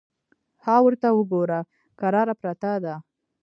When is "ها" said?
0.63-0.75